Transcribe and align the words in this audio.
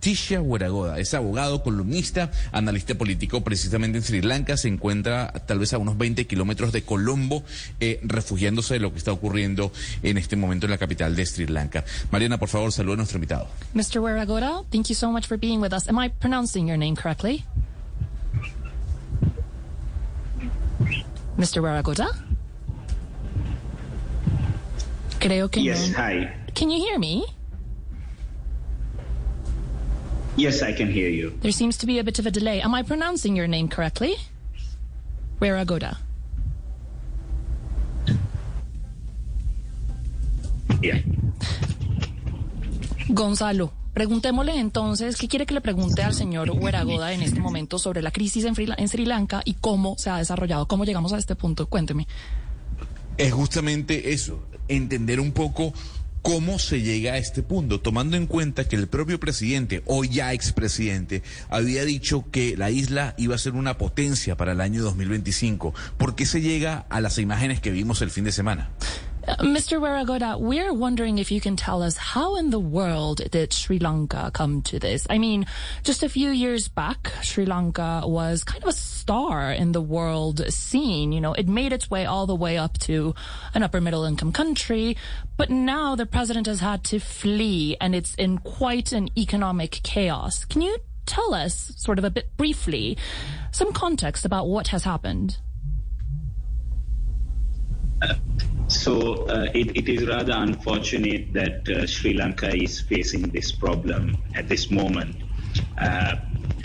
Tisha 0.00 0.40
Hueragoda 0.40 0.98
es 0.98 1.12
abogado, 1.14 1.62
columnista, 1.62 2.30
analista 2.52 2.94
político 2.94 3.42
precisamente 3.42 3.98
en 3.98 4.04
Sri 4.04 4.22
Lanka. 4.22 4.56
Se 4.56 4.68
encuentra 4.68 5.30
tal 5.46 5.58
vez 5.58 5.72
a 5.74 5.78
unos 5.78 5.96
20 5.98 6.26
kilómetros 6.26 6.72
de 6.72 6.82
Colombo, 6.82 7.44
eh, 7.80 8.00
refugiándose 8.02 8.74
de 8.74 8.80
lo 8.80 8.92
que 8.92 8.98
está 8.98 9.12
ocurriendo 9.12 9.72
en 10.02 10.16
este 10.18 10.36
momento 10.36 10.66
en 10.66 10.70
la 10.70 10.78
capital 10.78 11.14
de 11.14 11.26
Sri 11.26 11.46
Lanka. 11.46 11.84
Mariana, 12.10 12.38
por 12.38 12.48
favor, 12.48 12.72
saluda 12.72 12.94
a 12.94 12.96
nuestro 12.96 13.18
invitado. 13.18 13.46
Mr. 13.74 14.00
Weragoda, 14.00 14.62
thank 14.70 14.88
you 14.88 14.94
so 14.94 15.10
much 15.12 15.26
for 15.26 15.38
being 15.38 15.60
with 15.60 15.72
us. 15.72 15.86
Am 15.88 15.98
I 16.02 16.08
pronouncing 16.08 16.66
your 16.66 16.78
name 16.78 16.96
correctly? 16.96 17.44
Mr. 21.36 21.62
Weragoda? 21.62 22.08
Creo 25.18 25.50
que 25.50 25.62
Yes, 25.62 25.90
no. 25.90 25.98
hi. 25.98 26.28
Can 26.54 26.70
you 26.70 26.78
hear 26.78 26.98
me? 26.98 27.24
Yes, 30.40 30.62
I 30.62 30.72
can 30.72 30.90
hear 30.90 31.10
you. 31.10 31.32
There 31.42 31.52
seems 31.52 31.76
to 31.76 31.86
be 31.86 31.98
a 31.98 32.02
bit 32.02 32.18
of 32.18 32.24
a 32.24 32.30
delay. 32.30 32.62
Am 32.62 32.74
I 32.74 32.82
pronouncing 32.82 33.36
your 33.36 33.46
name 33.46 33.68
correctly? 33.68 34.16
Weragoda. 35.38 35.98
Yeah. 40.80 41.02
Gonzalo, 43.10 43.70
preguntémosle 43.92 44.58
entonces 44.58 45.16
qué 45.16 45.28
quiere 45.28 45.44
que 45.44 45.52
le 45.52 45.60
pregunte 45.60 46.02
al 46.02 46.14
señor 46.14 46.50
Weragoda 46.52 47.12
en 47.12 47.20
este 47.20 47.38
momento 47.40 47.78
sobre 47.78 48.00
la 48.00 48.10
crisis 48.10 48.46
en 48.46 48.88
Sri 48.88 49.04
Lanka 49.04 49.42
y 49.44 49.54
cómo 49.60 49.98
se 49.98 50.08
ha 50.08 50.16
desarrollado, 50.16 50.66
cómo 50.66 50.86
llegamos 50.86 51.12
a 51.12 51.18
este 51.18 51.34
punto. 51.36 51.66
Cuénteme. 51.66 52.06
Es 53.18 53.32
justamente 53.34 54.14
eso, 54.14 54.42
entender 54.68 55.20
un 55.20 55.32
poco 55.32 55.74
cómo 56.22 56.58
se 56.58 56.82
llega 56.82 57.14
a 57.14 57.18
este 57.18 57.42
punto, 57.42 57.80
tomando 57.80 58.16
en 58.16 58.26
cuenta 58.26 58.64
que 58.64 58.76
el 58.76 58.88
propio 58.88 59.18
presidente, 59.20 59.82
o 59.86 60.04
ya 60.04 60.32
expresidente, 60.32 61.22
había 61.48 61.84
dicho 61.84 62.26
que 62.30 62.56
la 62.56 62.70
isla 62.70 63.14
iba 63.16 63.34
a 63.34 63.38
ser 63.38 63.54
una 63.54 63.78
potencia 63.78 64.36
para 64.36 64.52
el 64.52 64.60
año 64.60 64.82
2025. 64.82 65.74
¿Por 65.96 66.14
qué 66.14 66.26
se 66.26 66.40
llega 66.40 66.86
a 66.88 67.00
las 67.00 67.18
imágenes 67.18 67.60
que 67.60 67.70
vimos 67.70 68.02
el 68.02 68.10
fin 68.10 68.24
de 68.24 68.32
semana? 68.32 68.70
Uh, 69.28 69.36
Mr. 69.36 69.78
Weragoda, 69.78 70.40
we're 70.40 70.72
wondering 70.72 71.18
if 71.18 71.30
you 71.30 71.42
can 71.42 71.54
tell 71.54 71.82
us 71.82 71.98
how 71.98 72.36
in 72.36 72.48
the 72.48 72.58
world 72.58 73.20
did 73.30 73.52
Sri 73.52 73.78
Lanka 73.78 74.30
come 74.32 74.62
to 74.62 74.78
this? 74.78 75.06
I 75.10 75.18
mean, 75.18 75.44
just 75.84 76.02
a 76.02 76.08
few 76.08 76.30
years 76.30 76.68
back, 76.68 77.12
Sri 77.22 77.44
Lanka 77.44 78.02
was 78.04 78.44
kind 78.44 78.62
of 78.62 78.70
a 78.70 78.72
star 78.72 79.52
in 79.52 79.72
the 79.72 79.80
world 79.82 80.50
scene. 80.50 81.12
You 81.12 81.20
know, 81.20 81.34
it 81.34 81.48
made 81.48 81.74
its 81.74 81.90
way 81.90 82.06
all 82.06 82.26
the 82.26 82.34
way 82.34 82.56
up 82.56 82.78
to 82.78 83.14
an 83.52 83.62
upper 83.62 83.80
middle 83.80 84.04
income 84.04 84.32
country, 84.32 84.96
but 85.36 85.50
now 85.50 85.96
the 85.96 86.06
president 86.06 86.46
has 86.46 86.60
had 86.60 86.82
to 86.84 86.98
flee 86.98 87.76
and 87.78 87.94
it's 87.94 88.14
in 88.14 88.38
quite 88.38 88.92
an 88.92 89.10
economic 89.18 89.80
chaos. 89.82 90.46
Can 90.46 90.62
you 90.62 90.78
tell 91.04 91.34
us, 91.34 91.72
sort 91.76 91.98
of 91.98 92.04
a 92.04 92.10
bit 92.10 92.34
briefly, 92.38 92.96
some 93.52 93.74
context 93.74 94.24
about 94.24 94.48
what 94.48 94.68
has 94.68 94.84
happened? 94.84 95.36
So 98.70 99.26
uh, 99.26 99.48
it, 99.52 99.76
it 99.76 99.88
is 99.88 100.06
rather 100.06 100.32
unfortunate 100.32 101.32
that 101.32 101.68
uh, 101.68 101.86
Sri 101.88 102.14
Lanka 102.14 102.54
is 102.54 102.80
facing 102.80 103.22
this 103.22 103.50
problem 103.50 104.16
at 104.36 104.48
this 104.48 104.70
moment. 104.70 105.16
Uh, 105.76 106.14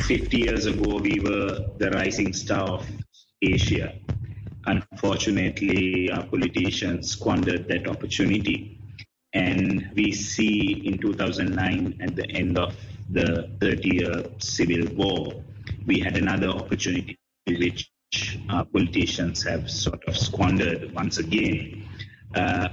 50 0.02 0.38
years 0.38 0.68
ago, 0.68 0.98
we 0.98 1.20
were 1.20 1.66
the 1.80 1.90
rising 1.96 2.32
star 2.32 2.70
of 2.70 2.88
Asia. 3.42 3.96
Unfortunately, 4.68 6.12
our 6.12 6.24
politicians 6.28 7.10
squandered 7.12 7.68
that 7.70 7.88
opportunity. 7.88 8.80
And 9.34 9.90
we 9.96 10.12
see 10.12 10.84
in 10.86 11.00
2009, 11.00 11.98
at 12.02 12.16
the 12.16 12.30
end 12.30 12.60
of 12.60 12.76
the 13.10 13.50
30 13.60 13.96
year 13.96 14.24
civil 14.38 14.94
war, 14.96 15.44
we 15.88 16.02
had 16.02 16.18
another 16.18 16.50
opportunity 16.50 17.18
which 17.48 17.90
our 18.50 18.66
politicians 18.66 19.44
have 19.44 19.70
sort 19.70 20.04
of 20.08 20.16
squandered 20.16 20.94
once 20.94 21.18
again. 21.18 21.84
Uh, 22.36 22.68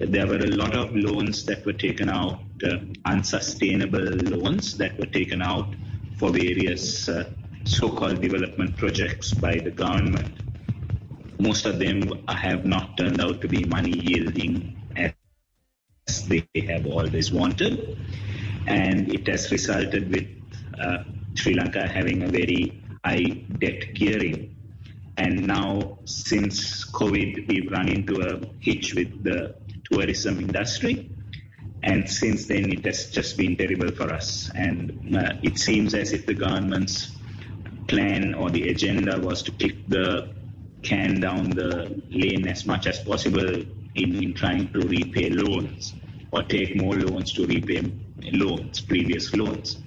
there 0.00 0.26
were 0.26 0.38
a 0.38 0.46
lot 0.46 0.74
of 0.74 0.94
loans 0.94 1.44
that 1.44 1.64
were 1.64 1.72
taken 1.72 2.08
out, 2.08 2.40
uh, 2.64 2.78
unsustainable 3.04 4.00
loans 4.00 4.76
that 4.76 4.98
were 4.98 5.06
taken 5.06 5.40
out 5.40 5.72
for 6.18 6.30
various 6.30 7.08
uh, 7.08 7.30
so 7.64 7.88
called 7.88 8.20
development 8.20 8.76
projects 8.76 9.32
by 9.32 9.56
the 9.56 9.70
government. 9.70 10.34
Most 11.38 11.66
of 11.66 11.78
them 11.78 12.24
have 12.28 12.66
not 12.66 12.96
turned 12.96 13.20
out 13.20 13.40
to 13.40 13.48
be 13.48 13.64
money 13.64 13.98
yielding 13.98 14.76
as 14.96 16.26
they 16.28 16.46
have 16.68 16.86
always 16.86 17.32
wanted. 17.32 17.98
And 18.66 19.12
it 19.12 19.26
has 19.28 19.50
resulted 19.50 20.10
with 20.10 20.26
uh, 20.80 21.04
Sri 21.34 21.54
Lanka 21.54 21.86
having 21.86 22.22
a 22.22 22.28
very 22.28 22.82
high 23.04 23.44
debt 23.58 23.94
gearing. 23.94 24.53
And 25.16 25.46
now, 25.46 25.98
since 26.04 26.84
COVID, 26.90 27.48
we've 27.48 27.70
run 27.70 27.88
into 27.88 28.20
a 28.20 28.40
hitch 28.60 28.94
with 28.94 29.22
the 29.22 29.54
tourism 29.90 30.40
industry. 30.40 31.10
And 31.82 32.08
since 32.08 32.46
then, 32.46 32.72
it 32.72 32.84
has 32.84 33.10
just 33.10 33.36
been 33.36 33.56
terrible 33.56 33.92
for 33.92 34.12
us. 34.12 34.50
And 34.54 35.16
uh, 35.16 35.34
it 35.42 35.58
seems 35.58 35.94
as 35.94 36.12
if 36.12 36.26
the 36.26 36.34
government's 36.34 37.12
plan 37.88 38.34
or 38.34 38.50
the 38.50 38.70
agenda 38.70 39.20
was 39.20 39.42
to 39.42 39.52
kick 39.52 39.88
the 39.88 40.34
can 40.82 41.20
down 41.20 41.50
the 41.50 42.02
lane 42.10 42.46
as 42.46 42.66
much 42.66 42.86
as 42.86 42.98
possible 43.00 43.54
in, 43.94 44.22
in 44.22 44.34
trying 44.34 44.72
to 44.72 44.80
repay 44.80 45.30
loans 45.30 45.94
or 46.32 46.42
take 46.42 46.76
more 46.76 46.94
loans 46.94 47.32
to 47.32 47.46
repay 47.46 47.82
loans, 48.32 48.80
previous 48.80 49.34
loans. 49.34 49.78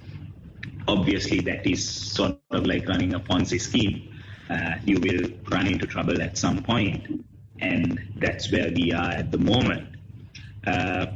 Obviously, 0.86 1.40
that 1.40 1.66
is 1.66 1.86
sort 1.88 2.38
of 2.50 2.66
like 2.66 2.88
running 2.88 3.14
a 3.14 3.20
Ponzi 3.20 3.60
scheme. 3.60 4.14
Uh, 4.50 4.76
you 4.84 4.98
will 5.00 5.28
run 5.50 5.66
into 5.66 5.86
trouble 5.86 6.22
at 6.22 6.38
some 6.38 6.62
point, 6.62 7.24
and 7.60 8.00
that's 8.16 8.50
where 8.50 8.70
we 8.74 8.92
are 8.92 9.10
at 9.10 9.30
the 9.30 9.38
moment. 9.38 9.96
Uh, 10.66 11.06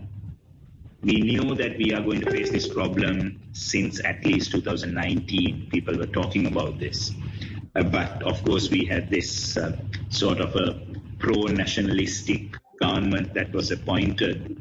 we 1.02 1.20
knew 1.20 1.54
that 1.54 1.76
we 1.78 1.92
are 1.92 2.00
going 2.00 2.20
to 2.20 2.30
face 2.30 2.50
this 2.50 2.68
problem 2.68 3.40
since 3.52 4.04
at 4.04 4.24
least 4.24 4.52
2019. 4.52 5.68
People 5.70 5.98
were 5.98 6.06
talking 6.06 6.46
about 6.46 6.78
this. 6.78 7.10
Uh, 7.74 7.82
but 7.82 8.22
of 8.22 8.42
course, 8.44 8.70
we 8.70 8.84
had 8.84 9.10
this 9.10 9.56
uh, 9.56 9.76
sort 10.10 10.40
of 10.40 10.54
a 10.54 10.80
pro 11.18 11.42
nationalistic 11.46 12.56
government 12.80 13.32
that 13.34 13.52
was 13.52 13.70
appointed, 13.70 14.60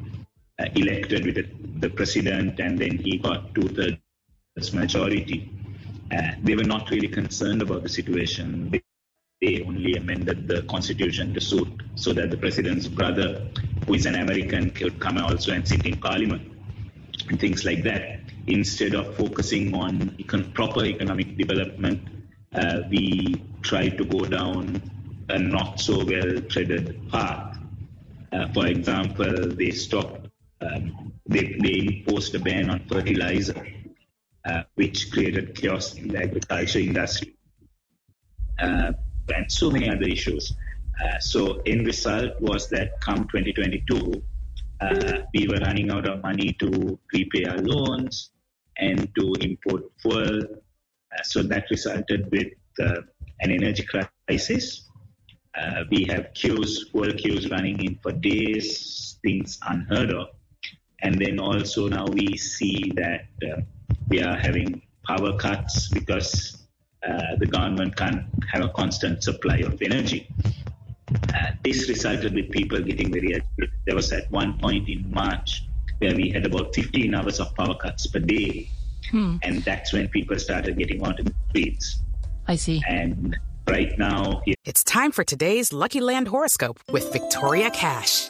uh, 0.59 0.65
elected 0.75 1.25
with 1.25 1.35
the, 1.35 1.47
the 1.79 1.89
president, 1.89 2.59
and 2.59 2.79
then 2.79 2.97
he 2.97 3.17
got 3.17 3.53
two 3.53 3.67
thirds 3.67 4.73
majority. 4.73 5.51
They 6.43 6.55
were 6.55 6.63
not 6.63 6.89
really 6.89 7.07
concerned 7.07 7.61
about 7.61 7.83
the 7.83 7.89
situation. 7.89 8.69
They, 8.69 8.81
they 9.41 9.63
only 9.63 9.95
amended 9.95 10.47
the 10.47 10.63
constitution 10.63 11.33
to 11.33 11.41
suit 11.41 11.81
so 11.95 12.13
that 12.13 12.31
the 12.31 12.37
president's 12.37 12.87
brother, 12.87 13.47
who 13.85 13.93
is 13.93 14.05
an 14.05 14.15
American, 14.15 14.71
could 14.71 14.99
come 14.99 15.17
also 15.17 15.53
and 15.53 15.67
sit 15.67 15.85
in 15.85 15.99
parliament 15.99 16.51
and 17.29 17.39
things 17.39 17.63
like 17.65 17.83
that. 17.83 18.19
Instead 18.47 18.95
of 18.95 19.15
focusing 19.15 19.73
on 19.75 20.11
econ- 20.19 20.53
proper 20.53 20.85
economic 20.85 21.37
development, 21.37 22.07
uh, 22.55 22.81
we 22.89 23.41
tried 23.61 23.97
to 23.97 24.05
go 24.05 24.25
down 24.25 24.81
a 25.29 25.39
not 25.39 25.79
so 25.79 26.03
well 26.03 26.41
treaded 26.49 27.09
path. 27.09 27.57
Uh, 28.33 28.51
for 28.53 28.67
example, 28.67 29.31
they 29.55 29.71
stopped, 29.71 30.27
um, 30.61 31.13
they, 31.27 31.55
they 31.61 32.03
imposed 32.05 32.35
a 32.35 32.39
ban 32.39 32.69
on 32.69 32.79
fertilizer, 32.87 33.65
uh, 34.45 34.63
which 34.75 35.11
created 35.11 35.55
chaos 35.55 35.95
in 35.95 36.07
the 36.07 36.17
agriculture 36.17 36.79
industry, 36.79 37.35
uh, 38.59 38.91
and 39.35 39.51
so 39.51 39.69
many 39.69 39.89
other 39.89 40.07
issues. 40.07 40.53
Uh, 41.03 41.19
so, 41.19 41.61
end 41.65 41.85
result 41.85 42.39
was 42.41 42.69
that 42.69 42.99
come 43.01 43.27
2022, 43.27 44.23
uh, 44.81 45.21
we 45.33 45.47
were 45.47 45.57
running 45.57 45.91
out 45.91 46.07
of 46.07 46.21
money 46.21 46.53
to 46.59 46.99
repay 47.13 47.45
our 47.45 47.57
loans 47.59 48.31
and 48.77 49.09
to 49.15 49.33
import 49.41 49.83
fuel. 50.01 50.41
So 51.23 51.43
that 51.43 51.65
resulted 51.69 52.31
with 52.31 52.53
an 53.41 53.51
energy 53.51 53.85
crisis. 54.27 54.89
Uh, 55.55 55.83
we 55.89 56.05
have 56.05 56.33
queues, 56.33 56.89
fuel 56.91 57.11
queues 57.13 57.49
running 57.49 57.83
in 57.83 57.99
for 58.01 58.11
days, 58.11 59.19
things 59.21 59.59
unheard 59.67 60.11
of. 60.13 60.27
And 61.01 61.19
then 61.19 61.39
also 61.39 61.87
now 61.87 62.05
we 62.05 62.37
see 62.37 62.91
that 62.95 63.25
uh, 63.43 63.61
we 64.09 64.21
are 64.21 64.35
having 64.37 64.81
power 65.05 65.35
cuts 65.37 65.87
because 65.89 66.65
uh, 67.07 67.35
the 67.39 67.45
government 67.45 67.95
can't 67.95 68.23
have 68.51 68.63
a 68.63 68.69
constant 68.69 69.23
supply 69.23 69.57
of 69.57 69.81
energy. 69.81 70.27
Uh, 71.33 71.51
this 71.63 71.89
resulted 71.89 72.33
with 72.33 72.51
people 72.51 72.79
getting 72.81 73.11
very 73.11 73.35
agitated. 73.35 73.71
There 73.85 73.95
was 73.95 74.11
at 74.13 74.29
one 74.31 74.57
point 74.59 74.87
in 74.87 75.09
March 75.11 75.63
where 75.99 76.15
we 76.15 76.29
had 76.29 76.45
about 76.45 76.73
15 76.73 77.13
hours 77.13 77.39
of 77.39 77.53
power 77.55 77.75
cuts 77.75 78.07
per 78.07 78.19
day. 78.19 78.69
And 79.43 79.61
that's 79.63 79.91
when 79.93 80.07
people 80.09 80.37
started 80.39 80.77
getting 80.77 81.03
onto 81.05 81.23
the 81.23 81.33
streets. 81.49 82.01
I 82.47 82.55
see. 82.55 82.81
And 82.87 83.37
right 83.67 83.97
now, 83.97 84.41
It's 84.63 84.83
time 84.83 85.11
for 85.11 85.23
today's 85.23 85.73
Lucky 85.73 85.99
Land 85.99 86.27
horoscope 86.29 86.79
with 86.91 87.11
Victoria 87.11 87.69
Cash. 87.71 88.29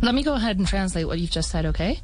Let 0.00 0.12
me 0.12 0.22
go 0.22 0.34
ahead 0.34 0.58
and 0.58 0.66
translate 0.66 1.06
what 1.06 1.18
you've 1.18 1.34
just 1.34 1.50
said, 1.50 1.66
okay? 1.66 2.00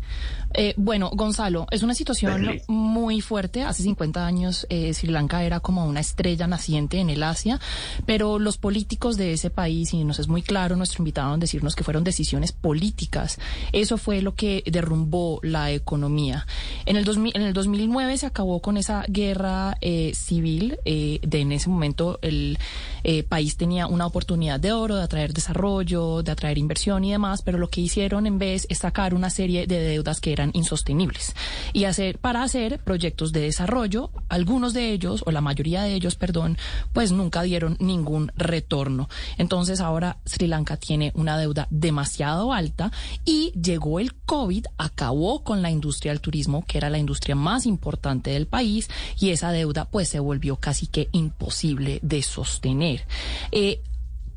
Eh, 0.56 0.74
bueno, 0.76 1.10
Gonzalo, 1.12 1.66
es 1.70 1.82
una 1.82 1.94
situación 1.94 2.60
muy 2.68 3.20
fuerte. 3.20 3.62
Hace 3.62 3.82
50 3.82 4.24
años 4.24 4.66
eh, 4.68 4.94
Sri 4.94 5.10
Lanka 5.10 5.42
era 5.42 5.60
como 5.60 5.84
una 5.84 6.00
estrella 6.00 6.46
naciente 6.46 6.98
en 6.98 7.10
el 7.10 7.22
Asia, 7.22 7.60
pero 8.06 8.38
los 8.38 8.56
políticos 8.56 9.16
de 9.16 9.32
ese 9.32 9.50
país, 9.50 9.92
y 9.94 10.04
nos 10.04 10.18
es 10.18 10.28
muy 10.28 10.42
claro 10.42 10.76
nuestro 10.76 11.02
invitado 11.02 11.34
en 11.34 11.40
decirnos 11.40 11.74
que 11.74 11.84
fueron 11.84 12.04
decisiones 12.04 12.52
políticas, 12.52 13.38
eso 13.72 13.98
fue 13.98 14.22
lo 14.22 14.34
que 14.34 14.62
derrumbó 14.66 15.40
la 15.42 15.72
economía. 15.72 16.46
En 16.86 16.96
el, 16.96 17.04
2000 17.04 17.36
en 17.36 17.42
el 17.42 17.52
2009 17.52 18.18
se 18.18 18.26
acabó 18.26 18.60
con 18.60 18.76
esa 18.76 19.04
guerra 19.08 19.76
eh, 19.80 20.12
civil. 20.14 20.78
eh, 20.84 21.20
de 21.22 21.40
en 21.40 21.52
ese 21.52 21.68
momento 21.68 22.18
el 22.22 22.58
eh, 23.02 23.22
país 23.22 23.56
tenía 23.56 23.86
una 23.86 24.06
oportunidad 24.06 24.58
de 24.58 24.72
oro 24.72 24.96
de 24.96 25.02
atraer 25.02 25.32
desarrollo, 25.32 26.22
de 26.22 26.32
atraer 26.32 26.58
inversión 26.58 27.04
y 27.04 27.12
demás, 27.12 27.42
pero 27.42 27.58
lo 27.58 27.68
que 27.68 27.80
hicieron 27.84 28.26
en 28.26 28.38
vez 28.38 28.66
es 28.68 28.78
sacar 28.78 29.14
una 29.14 29.30
serie 29.30 29.66
de 29.66 29.80
deudas 29.80 30.20
que 30.20 30.32
eran 30.32 30.50
insostenibles 30.54 31.34
y 31.72 31.84
hacer 31.84 32.18
para 32.18 32.42
hacer 32.42 32.78
proyectos 32.80 33.32
de 33.32 33.40
desarrollo, 33.40 34.10
algunos 34.28 34.74
de 34.74 34.90
ellos 34.92 35.22
o 35.26 35.30
la 35.30 35.40
mayoría 35.40 35.82
de 35.82 35.94
ellos, 35.94 36.16
perdón, 36.16 36.58
pues 36.92 37.12
nunca 37.12 37.42
dieron 37.42 37.76
ningún 37.80 38.32
retorno. 38.36 39.08
Entonces 39.38 39.80
ahora 39.80 40.18
Sri 40.24 40.46
Lanka 40.46 40.76
tiene 40.76 41.12
una 41.14 41.38
deuda 41.38 41.66
demasiado 41.70 42.52
alta 42.52 42.92
y 43.24 43.52
llegó 43.52 44.00
el 44.00 44.14
COVID, 44.14 44.66
acabó 44.78 45.44
con 45.44 45.62
la 45.62 45.70
industria 45.70 46.12
del 46.12 46.20
turismo, 46.20 46.64
que 46.66 46.78
era 46.78 46.90
la 46.90 46.98
industria 46.98 47.34
más 47.34 47.66
importante 47.66 48.30
del 48.30 48.46
país 48.46 48.88
y 49.18 49.30
esa 49.30 49.52
deuda 49.52 49.84
pues 49.84 50.08
se 50.08 50.20
volvió 50.20 50.56
casi 50.56 50.86
que 50.86 51.08
imposible 51.12 51.98
de 52.02 52.22
sostener. 52.22 53.06
Eh, 53.52 53.80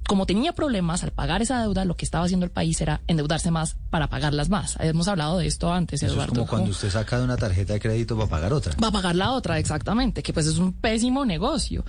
como 0.07 0.25
tenía 0.25 0.53
problemas 0.53 1.03
al 1.03 1.11
pagar 1.11 1.41
esa 1.41 1.61
deuda, 1.61 1.85
lo 1.85 1.95
que 1.95 2.05
estaba 2.05 2.25
haciendo 2.25 2.45
el 2.45 2.51
país 2.51 2.79
era 2.81 3.01
endeudarse 3.07 3.51
más 3.51 3.75
para 3.89 4.07
pagarlas 4.07 4.49
más. 4.49 4.77
Hemos 4.79 5.07
hablado 5.07 5.37
de 5.37 5.47
esto 5.47 5.71
antes, 5.71 6.01
Eso 6.01 6.13
Eduardo. 6.13 6.33
es 6.33 6.37
como 6.39 6.47
cuando 6.47 6.71
usted 6.71 6.89
saca 6.89 7.17
de 7.19 7.25
una 7.25 7.37
tarjeta 7.37 7.73
de 7.73 7.79
crédito 7.79 8.15
para 8.15 8.29
pagar 8.29 8.53
otra. 8.53 8.73
va 8.81 8.87
a 8.87 8.91
pagar 8.91 9.15
la 9.15 9.31
otra, 9.31 9.59
exactamente, 9.59 10.23
que 10.23 10.33
pues 10.33 10.47
es 10.47 10.57
un 10.57 10.73
pésimo 10.73 11.25
negocio. 11.25 11.83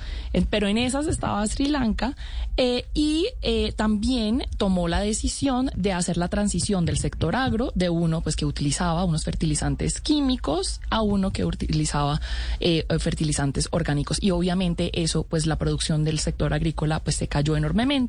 Pero 0.51 0.67
en 0.67 0.79
esas 0.79 1.07
estaba 1.07 1.47
Sri 1.47 1.69
Lanka 1.69 2.17
eh, 2.57 2.87
y 2.93 3.29
eh, 3.43 3.73
también 3.73 4.45
tomó 4.57 4.89
la 4.89 5.01
decisión 5.01 5.71
de 5.77 5.93
hacer 5.93 6.17
la 6.17 6.29
transición 6.29 6.85
del 6.85 6.99
sector 6.99 7.37
agro, 7.37 7.71
de 7.75 7.89
uno 7.89 8.21
pues 8.21 8.35
que 8.35 8.47
utilizaba 8.47 9.05
unos 9.05 9.25
fertilizantes 9.25 10.01
químicos 10.01 10.81
a 10.91 11.03
uno 11.03 11.31
que 11.31 11.45
utilizaba 11.45 12.21
eh, 12.59 12.85
fertilizantes 12.99 13.69
orgánicos. 13.71 14.19
Y 14.21 14.33
obviamente 14.33 14.91
eso, 15.01 15.23
pues 15.23 15.47
la 15.47 15.57
producción 15.57 16.03
del 16.05 16.19
sector 16.19 16.53
agrícola 16.53 17.01
pues 17.01 17.17
se 17.17 17.29
cayó 17.29 17.57
enormemente, 17.57 18.08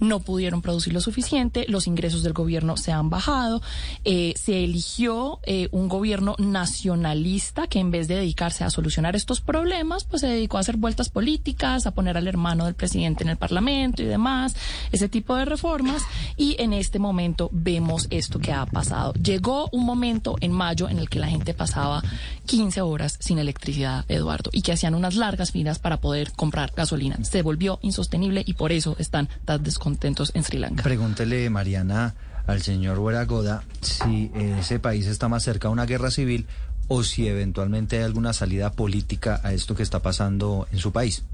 no 0.00 0.20
pudieron 0.20 0.62
producir 0.62 0.92
lo 0.92 1.00
suficiente, 1.00 1.66
los 1.68 1.86
ingresos 1.86 2.22
del 2.22 2.32
gobierno 2.32 2.76
se 2.76 2.92
han 2.92 3.10
bajado, 3.10 3.62
eh, 4.04 4.34
se 4.36 4.64
eligió 4.64 5.40
eh, 5.44 5.68
un 5.72 5.88
gobierno 5.88 6.34
nacionalista 6.38 7.66
que 7.66 7.78
en 7.78 7.90
vez 7.90 8.08
de 8.08 8.16
dedicarse 8.16 8.64
a 8.64 8.70
solucionar 8.70 9.16
estos 9.16 9.40
problemas, 9.40 10.04
pues 10.04 10.20
se 10.20 10.28
dedicó 10.28 10.56
a 10.56 10.60
hacer 10.60 10.76
vueltas 10.76 11.08
políticas, 11.08 11.86
a 11.86 11.92
poner 11.92 12.16
al 12.16 12.26
hermano 12.26 12.64
del 12.64 12.74
presidente 12.74 13.24
en 13.24 13.30
el 13.30 13.36
parlamento 13.36 14.02
y 14.02 14.06
demás, 14.06 14.54
ese 14.92 15.08
tipo 15.08 15.36
de 15.36 15.44
reformas. 15.44 16.02
Y 16.36 16.56
en 16.58 16.72
este 16.72 16.98
momento 16.98 17.48
vemos 17.52 18.06
esto 18.10 18.38
que 18.38 18.52
ha 18.52 18.66
pasado. 18.66 19.12
Llegó 19.14 19.68
un 19.72 19.84
momento 19.84 20.36
en 20.40 20.52
mayo 20.52 20.88
en 20.88 20.98
el 20.98 21.08
que 21.08 21.18
la 21.18 21.28
gente 21.28 21.54
pasaba 21.54 22.02
15 22.46 22.80
horas 22.80 23.16
sin 23.20 23.38
electricidad, 23.38 24.04
Eduardo, 24.08 24.50
y 24.52 24.62
que 24.62 24.72
hacían 24.72 24.94
unas 24.94 25.14
largas 25.14 25.52
filas 25.52 25.78
para 25.78 26.00
poder 26.00 26.32
comprar 26.32 26.72
gasolina. 26.76 27.18
Se 27.22 27.42
volvió 27.42 27.78
insostenible 27.82 28.42
y 28.46 28.54
por 28.54 28.72
eso 28.72 28.96
están 28.98 29.28
tan 29.44 29.62
descontentos 29.62 30.32
en 30.34 30.42
Sri 30.44 30.58
Lanka. 30.58 30.82
Pregúntele, 30.82 31.50
Mariana, 31.50 32.14
al 32.46 32.62
señor 32.62 32.98
Hueragoda 32.98 33.64
si 33.80 34.30
ese 34.34 34.78
país 34.78 35.06
está 35.06 35.28
más 35.28 35.42
cerca 35.42 35.68
a 35.68 35.70
una 35.70 35.86
guerra 35.86 36.10
civil 36.10 36.46
o 36.88 37.02
si 37.02 37.26
eventualmente 37.26 37.98
hay 37.98 38.04
alguna 38.04 38.32
salida 38.32 38.70
política 38.72 39.40
a 39.42 39.52
esto 39.52 39.74
que 39.74 39.82
está 39.82 40.00
pasando 40.00 40.68
en 40.72 40.78
su 40.78 40.92
país. 40.92 41.24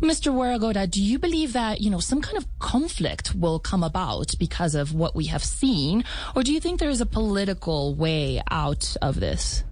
Mr. 0.00 0.30
Waragoda, 0.30 0.86
do 0.86 1.00
you 1.00 1.18
believe 1.18 1.52
that, 1.54 1.80
you 1.80 1.90
know, 1.90 1.98
some 1.98 2.20
kind 2.22 2.38
of 2.38 2.46
conflict 2.60 3.34
will 3.34 3.58
come 3.58 3.82
about 3.82 4.32
because 4.38 4.76
of 4.76 4.94
what 4.94 5.16
we 5.16 5.26
have 5.26 5.42
seen? 5.42 6.04
Or 6.36 6.44
do 6.44 6.52
you 6.52 6.60
think 6.60 6.78
there 6.78 6.88
is 6.88 7.00
a 7.00 7.06
political 7.06 7.96
way 7.96 8.40
out 8.48 8.96
of 9.02 9.18
this? 9.18 9.64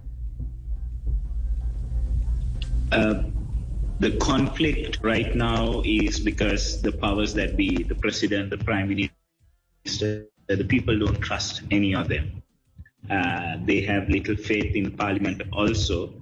Uh, 2.91 3.23
the 3.99 4.11
conflict 4.17 4.99
right 5.01 5.35
now 5.35 5.81
is 5.83 6.19
because 6.19 6.81
the 6.81 6.91
powers 6.91 7.33
that 7.33 7.57
be, 7.57 7.83
the 7.83 7.95
president, 7.95 8.51
the 8.51 8.57
prime 8.57 8.89
minister, 8.89 10.27
the 10.47 10.63
people 10.63 10.97
don't 10.99 11.19
trust 11.19 11.61
any 11.71 11.95
of 11.95 12.07
them. 12.07 12.43
Uh, 13.09 13.57
they 13.65 13.81
have 13.81 14.09
little 14.09 14.35
faith 14.35 14.75
in 14.75 14.91
parliament 14.91 15.41
also. 15.51 16.13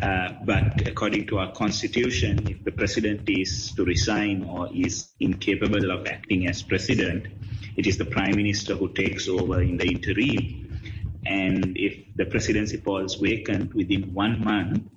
Uh, 0.00 0.32
but 0.44 0.86
according 0.86 1.26
to 1.26 1.38
our 1.38 1.52
constitution, 1.52 2.46
if 2.48 2.62
the 2.64 2.72
president 2.72 3.28
is 3.28 3.72
to 3.72 3.84
resign 3.84 4.44
or 4.44 4.68
is 4.74 5.08
incapable 5.20 5.90
of 5.90 6.06
acting 6.06 6.46
as 6.48 6.62
president, 6.62 7.26
it 7.76 7.86
is 7.86 7.96
the 7.98 8.04
prime 8.04 8.36
minister 8.36 8.74
who 8.74 8.92
takes 8.92 9.28
over 9.28 9.62
in 9.62 9.76
the 9.76 9.86
interim. 9.86 10.80
And 11.26 11.76
if 11.76 12.04
the 12.16 12.26
presidency 12.26 12.76
falls 12.76 13.14
vacant 13.16 13.74
within 13.74 14.12
one 14.12 14.44
month, 14.44 14.88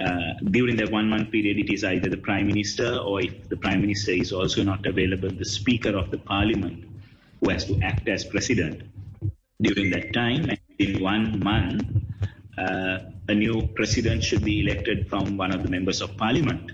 uh, 0.00 0.34
during 0.50 0.76
that 0.76 0.90
one 0.90 1.08
month 1.08 1.30
period, 1.30 1.58
it 1.58 1.72
is 1.72 1.84
either 1.84 2.08
the 2.08 2.16
prime 2.16 2.46
minister 2.46 2.96
or 2.96 3.20
if 3.20 3.48
the 3.48 3.56
prime 3.56 3.80
minister 3.80 4.12
is 4.12 4.32
also 4.32 4.62
not 4.62 4.86
available, 4.86 5.30
the 5.30 5.44
speaker 5.44 5.96
of 5.96 6.10
the 6.10 6.18
parliament 6.18 6.84
who 7.40 7.50
has 7.50 7.64
to 7.64 7.80
act 7.82 8.08
as 8.08 8.24
president. 8.24 8.82
During 9.60 9.90
that 9.90 10.12
time, 10.12 10.50
in 10.78 11.02
one 11.02 11.40
month, 11.40 11.82
uh, 12.56 12.98
a 13.28 13.34
new 13.34 13.68
president 13.74 14.22
should 14.22 14.44
be 14.44 14.60
elected 14.60 15.08
from 15.08 15.36
one 15.36 15.52
of 15.52 15.62
the 15.62 15.68
members 15.68 16.00
of 16.00 16.16
parliament. 16.16 16.72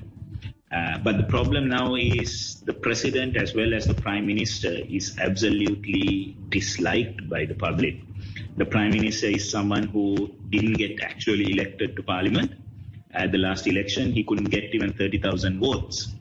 Uh, 0.70 0.98
but 0.98 1.16
the 1.16 1.24
problem 1.24 1.68
now 1.68 1.94
is 1.94 2.60
the 2.66 2.72
president 2.72 3.36
as 3.36 3.54
well 3.54 3.72
as 3.72 3.86
the 3.86 3.94
prime 3.94 4.26
minister 4.26 4.72
is 4.88 5.16
absolutely 5.20 6.36
disliked 6.48 7.28
by 7.28 7.44
the 7.44 7.54
public. 7.54 8.00
The 8.56 8.64
prime 8.64 8.90
minister 8.90 9.26
is 9.26 9.48
someone 9.48 9.84
who 9.84 10.34
didn't 10.50 10.74
get 10.74 11.00
actually 11.00 11.52
elected 11.52 11.96
to 11.96 12.02
parliament. 12.02 12.52
At 13.14 13.32
the 13.32 13.38
last 13.38 13.66
election, 13.66 14.12
he 14.12 14.24
couldn't 14.24 14.50
get 14.50 14.74
even 14.74 14.92
30,000 14.92 15.60
votes. 15.60 16.12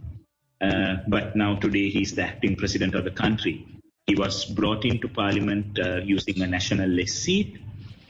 Uh, 0.61 0.95
but 1.07 1.35
now 1.35 1.55
today 1.55 1.89
he's 1.89 2.15
the 2.15 2.23
acting 2.23 2.55
president 2.55 2.95
of 2.95 3.03
the 3.03 3.11
country. 3.11 3.65
He 4.07 4.15
was 4.15 4.45
brought 4.45 4.85
into 4.85 5.07
parliament 5.07 5.79
uh, 5.79 5.97
using 5.97 6.41
a 6.41 6.47
national 6.47 6.89
list 6.89 7.23
seat. 7.23 7.57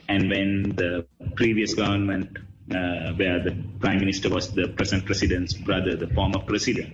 And 0.08 0.30
when 0.30 0.76
the 0.76 1.06
previous 1.36 1.74
government, 1.74 2.38
uh, 2.72 3.14
where 3.14 3.40
the 3.44 3.56
prime 3.80 4.00
minister 4.00 4.30
was 4.30 4.52
the 4.52 4.68
present 4.68 5.06
president's 5.06 5.54
brother, 5.54 5.96
the 5.96 6.08
former 6.08 6.40
president, 6.40 6.94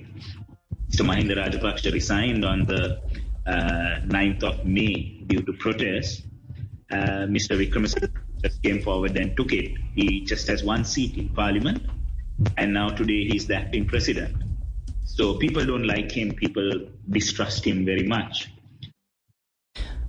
Mr. 0.91 1.05
Mahinda 1.05 1.35
Rajapaksa 1.35 1.91
resigned 1.91 2.45
on 2.45 2.65
the 2.65 2.99
uh, 3.45 4.01
9th 4.05 4.43
of 4.43 4.65
May 4.65 5.23
due 5.27 5.41
to 5.41 5.53
protests, 5.53 6.23
Uh, 6.91 7.27
Mr. 7.29 7.55
Wickremesinghe 7.55 8.09
just 8.41 8.61
came 8.63 8.81
forward 8.81 9.17
and 9.17 9.35
took 9.35 9.51
it. 9.53 9.77
He 9.95 10.21
just 10.21 10.47
has 10.47 10.63
one 10.63 10.85
seat 10.85 11.17
in 11.17 11.29
parliament, 11.29 11.83
and 12.57 12.73
now 12.73 12.89
today 12.89 13.25
he's 13.25 13.47
the 13.47 13.55
acting 13.55 13.85
president. 13.85 14.35
So 15.05 15.35
people 15.35 15.65
don't 15.65 15.85
like 15.85 16.11
him. 16.11 16.33
People 16.33 16.87
distrust 17.09 17.65
him 17.65 17.85
very 17.85 18.07
much. 18.07 18.49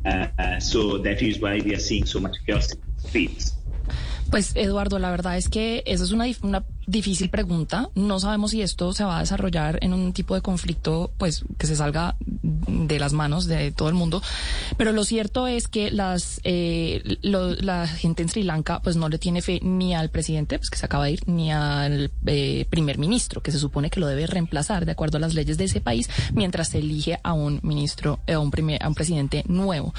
Uh, 0.04 0.58
so 0.60 0.99
that 0.99 1.20
is 1.22 1.40
why 1.40 1.60
we 1.64 1.75
are 1.75 1.80
seeing 1.80 2.06
so 2.06 2.20
much 2.20 2.37
chaos 2.46 2.72
in 2.72 2.80
the 2.80 3.08
streets. 3.08 3.52
Pues 4.30 4.54
Eduardo, 4.54 4.99
la 4.99 5.10
verdad 5.10 5.37
es 5.37 5.49
que 5.49 5.82
esa 5.87 6.04
es 6.04 6.12
una, 6.12 6.26
una 6.42 6.64
difícil 6.90 7.30
pregunta. 7.30 7.90
No 7.94 8.20
sabemos 8.20 8.52
si 8.52 8.62
esto 8.62 8.92
se 8.92 9.04
va 9.04 9.18
a 9.18 9.20
desarrollar 9.20 9.78
en 9.82 9.94
un 9.94 10.12
tipo 10.12 10.35
de 10.35 10.42
conflicto, 10.42 11.12
pues 11.18 11.44
que 11.59 11.66
se 11.66 11.76
salga 11.76 12.16
de 12.20 12.99
las 12.99 13.12
manos 13.12 13.47
de 13.47 13.73
todo 13.73 13.88
el 13.88 13.94
mundo. 13.94 14.23
Pero 14.76 14.92
lo 14.92 15.04
cierto 15.04 15.47
es 15.47 15.68
que 15.68 15.90
las 15.90 16.40
eh, 16.44 17.18
la 17.23 17.87
gente 17.87 18.23
en 18.23 18.28
Sri 18.28 18.42
Lanka, 18.42 18.80
pues 18.82 18.97
no 18.97 19.09
le 19.09 19.18
tiene 19.18 19.42
fe 19.42 19.61
ni 19.62 19.94
al 19.94 20.11
presidente, 20.11 20.59
pues 20.59 20.70
que 20.70 20.78
se 20.78 20.87
acaba 20.87 21.04
de 21.04 21.12
ir, 21.12 21.28
ni 21.28 21.52
al 21.52 22.11
eh, 22.26 22.66
primer 22.70 22.99
ministro, 22.99 23.42
que 23.42 23.52
se 23.52 23.59
supone 23.59 23.90
que 23.90 24.00
lo 24.00 24.06
debe 24.06 24.26
reemplazar 24.26 24.87
de 24.87 24.92
acuerdo 24.92 25.18
a 25.18 25.20
las 25.20 25.35
leyes 25.35 25.59
de 25.59 25.64
ese 25.64 25.80
país, 25.80 26.09
mientras 26.32 26.68
se 26.68 26.78
elige 26.78 27.18
a 27.23 27.32
un 27.32 27.61
ministro, 27.62 28.20
eh, 28.26 28.35
a 28.35 28.40
un 28.40 28.50
primer, 28.50 28.82
a 28.82 28.88
un 28.88 28.94
presidente 28.94 29.44
nuevo. 29.47 29.94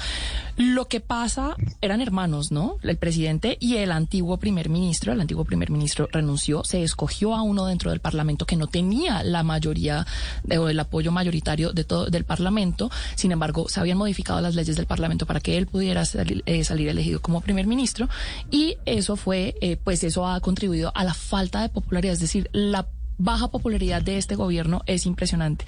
Lo 0.56 0.88
que 0.88 1.00
pasa 1.00 1.56
eran 1.80 2.00
hermanos, 2.00 2.52
¿no? 2.52 2.76
El 2.82 2.96
presidente 2.96 3.56
y 3.60 3.76
el 3.76 3.92
antiguo 3.92 4.36
primer 4.38 4.68
ministro. 4.68 5.12
El 5.12 5.20
antiguo 5.20 5.44
primer 5.44 5.70
ministro 5.70 6.08
renunció, 6.12 6.64
se 6.64 6.81
escogió 6.84 7.34
a 7.34 7.42
uno 7.42 7.66
dentro 7.66 7.90
del 7.90 8.00
Parlamento 8.00 8.46
que 8.46 8.56
no 8.56 8.66
tenía 8.66 9.22
la 9.22 9.42
mayoría 9.42 10.06
de- 10.44 10.58
o 10.58 10.68
el 10.68 10.78
apoyo 10.80 11.12
mayoritario 11.12 11.72
de 11.72 11.84
todo 11.84 12.06
del 12.06 12.24
Parlamento. 12.24 12.90
Sin 13.14 13.32
embargo, 13.32 13.68
se 13.68 13.80
habían 13.80 13.98
modificado 13.98 14.40
las 14.40 14.54
leyes 14.54 14.76
del 14.76 14.86
Parlamento 14.86 15.26
para 15.26 15.40
que 15.40 15.56
él 15.58 15.66
pudiera 15.66 16.04
salir, 16.04 16.42
eh, 16.46 16.64
salir 16.64 16.88
elegido 16.88 17.20
como 17.20 17.40
primer 17.40 17.66
ministro 17.66 18.08
y 18.50 18.76
eso 18.86 19.16
fue, 19.16 19.54
eh, 19.60 19.76
pues 19.82 20.04
eso 20.04 20.26
ha 20.26 20.40
contribuido 20.40 20.92
a 20.94 21.04
la 21.04 21.14
falta 21.14 21.62
de 21.62 21.68
popularidad, 21.68 22.14
es 22.14 22.20
decir, 22.20 22.48
la 22.52 22.86
baja 23.22 23.48
popularidad 23.48 24.02
de 24.02 24.18
este 24.18 24.34
gobierno 24.34 24.82
es 24.86 25.06
impresionante. 25.06 25.64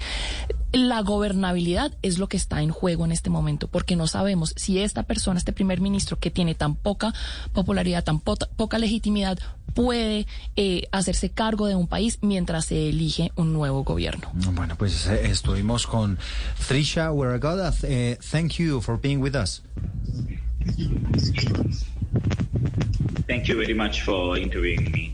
La 0.73 1.01
gobernabilidad 1.01 1.93
es 2.01 2.17
lo 2.19 2.27
que 2.27 2.35
está 2.37 2.61
en 2.61 2.69
juego 2.69 3.05
en 3.05 3.11
este 3.13 3.29
momento, 3.29 3.67
porque 3.69 3.95
no 3.95 4.07
sabemos 4.07 4.53
si 4.57 4.79
esta 4.79 5.03
persona, 5.03 5.37
este 5.39 5.53
primer 5.53 5.79
ministro 5.79 6.19
que 6.19 6.31
tiene 6.31 6.53
tan 6.53 6.75
poca 6.75 7.13
popularidad, 7.53 8.03
tan 8.03 8.19
po- 8.19 8.35
poca 8.57 8.77
legitimidad, 8.77 9.39
puede 9.73 10.25
eh, 10.55 10.87
hacerse 10.91 11.29
cargo 11.29 11.67
de 11.67 11.75
un 11.75 11.87
país 11.87 12.19
mientras 12.21 12.65
se 12.65 12.89
elige 12.89 13.31
un 13.35 13.53
nuevo 13.53 13.83
gobierno. 13.83 14.31
Bueno, 14.53 14.75
pues 14.77 15.07
eh, 15.07 15.27
estuvimos 15.31 15.87
con 15.87 16.17
Trisha 16.67 17.11
Weragoda. 17.11 17.73
Eh, 17.83 18.17
thank 18.31 18.53
you 18.53 18.81
for 18.81 18.99
being 18.99 19.21
with 19.21 19.35
us. 19.35 19.61
Thank 23.27 23.45
you 23.45 23.57
very 23.57 23.73
much 23.73 24.01
for 24.03 24.37
interviewing 24.37 24.91
me. 24.91 25.13